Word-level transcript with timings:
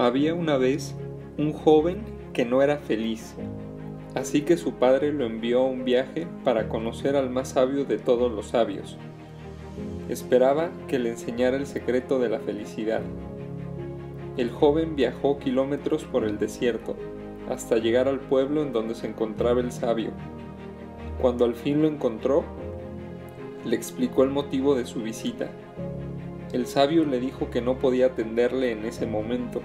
Había 0.00 0.32
una 0.32 0.56
vez 0.56 0.94
un 1.36 1.52
joven 1.52 1.98
que 2.32 2.46
no 2.46 2.62
era 2.62 2.78
feliz, 2.78 3.34
así 4.14 4.40
que 4.40 4.56
su 4.56 4.76
padre 4.76 5.12
lo 5.12 5.26
envió 5.26 5.60
a 5.60 5.66
un 5.66 5.84
viaje 5.84 6.26
para 6.42 6.70
conocer 6.70 7.16
al 7.16 7.28
más 7.28 7.48
sabio 7.48 7.84
de 7.84 7.98
todos 7.98 8.32
los 8.32 8.46
sabios. 8.46 8.96
Esperaba 10.08 10.70
que 10.88 10.98
le 10.98 11.10
enseñara 11.10 11.58
el 11.58 11.66
secreto 11.66 12.18
de 12.18 12.30
la 12.30 12.40
felicidad. 12.40 13.02
El 14.38 14.48
joven 14.50 14.96
viajó 14.96 15.38
kilómetros 15.38 16.04
por 16.06 16.24
el 16.24 16.38
desierto 16.38 16.96
hasta 17.50 17.76
llegar 17.76 18.08
al 18.08 18.20
pueblo 18.20 18.62
en 18.62 18.72
donde 18.72 18.94
se 18.94 19.06
encontraba 19.06 19.60
el 19.60 19.70
sabio. 19.70 20.12
Cuando 21.20 21.44
al 21.44 21.54
fin 21.54 21.82
lo 21.82 21.88
encontró, 21.88 22.42
le 23.66 23.76
explicó 23.76 24.24
el 24.24 24.30
motivo 24.30 24.74
de 24.74 24.86
su 24.86 25.02
visita. 25.02 25.50
El 26.54 26.66
sabio 26.66 27.04
le 27.04 27.20
dijo 27.20 27.50
que 27.50 27.60
no 27.60 27.76
podía 27.78 28.06
atenderle 28.06 28.72
en 28.72 28.86
ese 28.86 29.06
momento, 29.06 29.60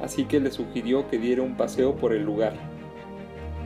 así 0.00 0.24
que 0.24 0.40
le 0.40 0.50
sugirió 0.50 1.08
que 1.08 1.18
diera 1.18 1.42
un 1.42 1.56
paseo 1.56 1.96
por 1.96 2.12
el 2.12 2.24
lugar. 2.24 2.54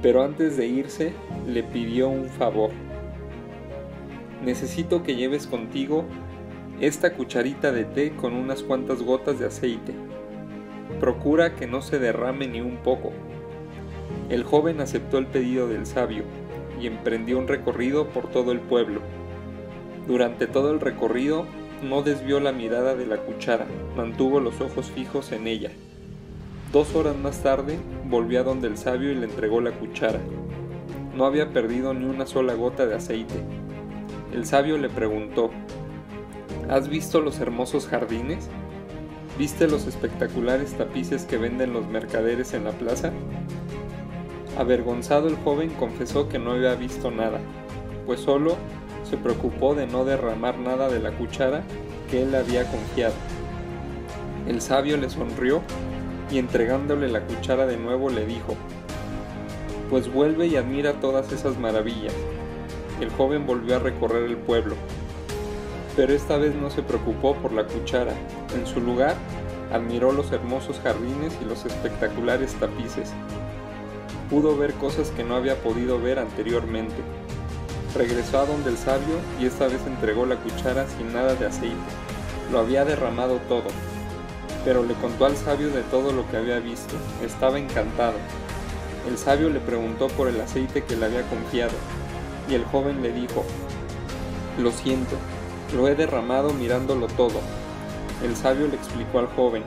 Pero 0.02 0.22
antes 0.22 0.56
de 0.56 0.66
irse, 0.66 1.12
le 1.46 1.62
pidió 1.62 2.08
un 2.08 2.26
favor. 2.26 2.70
Necesito 4.44 5.02
que 5.02 5.14
lleves 5.14 5.46
contigo 5.46 6.04
esta 6.80 7.12
cucharita 7.14 7.70
de 7.70 7.84
té 7.84 8.12
con 8.16 8.34
unas 8.34 8.62
cuantas 8.62 9.02
gotas 9.02 9.38
de 9.38 9.46
aceite. 9.46 9.94
Procura 10.98 11.54
que 11.54 11.66
no 11.66 11.80
se 11.80 11.98
derrame 11.98 12.48
ni 12.48 12.60
un 12.60 12.78
poco. 12.78 13.12
El 14.28 14.42
joven 14.42 14.80
aceptó 14.80 15.18
el 15.18 15.26
pedido 15.26 15.68
del 15.68 15.86
sabio 15.86 16.24
y 16.80 16.86
emprendió 16.86 17.38
un 17.38 17.46
recorrido 17.46 18.08
por 18.08 18.28
todo 18.30 18.50
el 18.50 18.58
pueblo. 18.58 19.00
Durante 20.08 20.48
todo 20.48 20.72
el 20.72 20.80
recorrido 20.80 21.46
no 21.82 22.02
desvió 22.02 22.40
la 22.40 22.50
mirada 22.50 22.96
de 22.96 23.06
la 23.06 23.18
cuchara, 23.18 23.66
mantuvo 23.96 24.40
los 24.40 24.60
ojos 24.60 24.90
fijos 24.90 25.30
en 25.30 25.46
ella. 25.46 25.70
Dos 26.72 26.94
horas 26.94 27.14
más 27.18 27.42
tarde 27.42 27.78
volvió 28.08 28.40
a 28.40 28.44
donde 28.44 28.66
el 28.66 28.78
sabio 28.78 29.12
y 29.12 29.14
le 29.14 29.26
entregó 29.26 29.60
la 29.60 29.72
cuchara. 29.72 30.20
No 31.14 31.26
había 31.26 31.52
perdido 31.52 31.92
ni 31.92 32.06
una 32.06 32.24
sola 32.24 32.54
gota 32.54 32.86
de 32.86 32.94
aceite. 32.94 33.34
El 34.32 34.46
sabio 34.46 34.78
le 34.78 34.88
preguntó, 34.88 35.50
¿Has 36.70 36.88
visto 36.88 37.20
los 37.20 37.40
hermosos 37.40 37.86
jardines? 37.86 38.48
¿Viste 39.38 39.68
los 39.68 39.86
espectaculares 39.86 40.72
tapices 40.72 41.26
que 41.26 41.36
venden 41.36 41.74
los 41.74 41.86
mercaderes 41.88 42.54
en 42.54 42.64
la 42.64 42.72
plaza? 42.72 43.12
Avergonzado 44.56 45.28
el 45.28 45.36
joven 45.36 45.68
confesó 45.78 46.30
que 46.30 46.38
no 46.38 46.52
había 46.52 46.74
visto 46.74 47.10
nada, 47.10 47.40
pues 48.06 48.20
solo 48.20 48.56
se 49.04 49.18
preocupó 49.18 49.74
de 49.74 49.86
no 49.86 50.06
derramar 50.06 50.58
nada 50.58 50.88
de 50.88 51.00
la 51.00 51.10
cuchara 51.10 51.64
que 52.10 52.22
él 52.22 52.34
había 52.34 52.64
confiado. 52.70 53.14
El 54.48 54.62
sabio 54.62 54.96
le 54.96 55.10
sonrió 55.10 55.60
y 56.32 56.38
entregándole 56.38 57.08
la 57.08 57.20
cuchara 57.20 57.66
de 57.66 57.76
nuevo 57.76 58.08
le 58.08 58.24
dijo, 58.24 58.56
Pues 59.90 60.10
vuelve 60.10 60.46
y 60.46 60.56
admira 60.56 60.94
todas 60.94 61.30
esas 61.30 61.58
maravillas. 61.58 62.14
El 63.00 63.10
joven 63.10 63.46
volvió 63.46 63.76
a 63.76 63.80
recorrer 63.80 64.24
el 64.24 64.38
pueblo, 64.38 64.74
pero 65.94 66.14
esta 66.14 66.38
vez 66.38 66.54
no 66.54 66.70
se 66.70 66.82
preocupó 66.82 67.34
por 67.34 67.52
la 67.52 67.66
cuchara. 67.66 68.14
En 68.54 68.66
su 68.66 68.80
lugar, 68.80 69.14
admiró 69.72 70.12
los 70.12 70.32
hermosos 70.32 70.80
jardines 70.80 71.36
y 71.42 71.44
los 71.44 71.66
espectaculares 71.66 72.54
tapices. 72.54 73.12
Pudo 74.30 74.56
ver 74.56 74.72
cosas 74.74 75.10
que 75.10 75.24
no 75.24 75.36
había 75.36 75.56
podido 75.56 76.00
ver 76.00 76.18
anteriormente. 76.18 76.96
Regresó 77.94 78.38
a 78.38 78.46
donde 78.46 78.70
el 78.70 78.78
sabio 78.78 79.16
y 79.38 79.44
esta 79.44 79.66
vez 79.66 79.80
entregó 79.86 80.24
la 80.24 80.36
cuchara 80.36 80.86
sin 80.96 81.12
nada 81.12 81.34
de 81.34 81.44
aceite. 81.44 81.76
Lo 82.50 82.60
había 82.60 82.86
derramado 82.86 83.36
todo. 83.48 83.68
Pero 84.64 84.82
le 84.82 84.94
contó 84.94 85.26
al 85.26 85.36
sabio 85.36 85.70
de 85.70 85.82
todo 85.82 86.12
lo 86.12 86.28
que 86.30 86.36
había 86.36 86.58
visto. 86.60 86.94
Estaba 87.24 87.58
encantado. 87.58 88.14
El 89.08 89.18
sabio 89.18 89.50
le 89.50 89.60
preguntó 89.60 90.08
por 90.08 90.28
el 90.28 90.40
aceite 90.40 90.84
que 90.84 90.96
le 90.96 91.06
había 91.06 91.22
confiado, 91.22 91.72
y 92.48 92.54
el 92.54 92.64
joven 92.64 93.02
le 93.02 93.12
dijo, 93.12 93.44
Lo 94.58 94.70
siento, 94.70 95.16
lo 95.74 95.88
he 95.88 95.94
derramado 95.94 96.52
mirándolo 96.52 97.08
todo. 97.08 97.40
El 98.22 98.36
sabio 98.36 98.68
le 98.68 98.76
explicó 98.76 99.18
al 99.18 99.26
joven, 99.26 99.64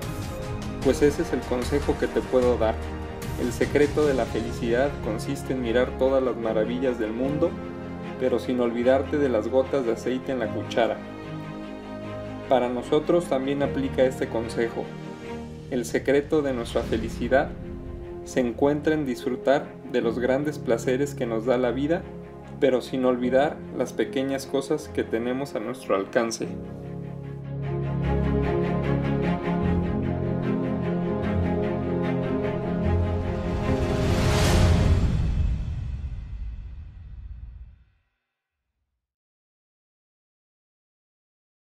pues 0.86 1.02
ese 1.02 1.24
es 1.24 1.34
el 1.34 1.42
consejo 1.42 1.96
que 2.00 2.08
te 2.08 2.22
puedo 2.22 2.58
dar. 2.58 2.76
El 3.42 3.52
secreto 3.52 4.06
de 4.06 4.14
la 4.14 4.26
felicidad 4.26 4.92
consiste 5.04 5.54
en 5.54 5.62
mirar 5.62 5.90
todas 5.98 6.24
las 6.24 6.38
maravillas 6.38 6.98
del 7.00 7.12
mundo, 7.12 7.50
pero 8.20 8.40
sin 8.40 8.62
olvidarte 8.62 9.18
de 9.18 9.28
las 9.28 9.50
gotas 9.50 9.86
de 9.86 9.94
aceite 9.94 10.32
en 10.32 10.40
la 10.40 10.48
cuchara. 10.48 10.98
Para 12.50 12.70
nosotros 12.70 13.26
también 13.26 13.64
aplica 13.64 14.04
este 14.04 14.28
consejo. 14.28 14.84
El 15.72 15.86
secreto 15.86 16.42
de 16.42 16.54
nuestra 16.54 16.82
felicidad 16.82 17.50
se 18.24 18.40
encuentra 18.40 18.94
en 18.94 19.06
disfrutar 19.06 19.68
de 19.92 20.02
los 20.02 20.20
grandes 20.20 20.60
placeres 20.60 21.16
que 21.16 21.26
nos 21.26 21.46
da 21.46 21.58
la 21.58 21.72
vida 21.72 22.04
pero 22.60 22.82
sin 22.82 23.06
olvidar 23.06 23.58
las 23.78 23.94
pequeñas 23.94 24.46
cosas 24.46 24.90
que 24.90 25.04
tenemos 25.04 25.56
a 25.56 25.60
nuestro 25.60 25.96
alcance. 25.96 26.48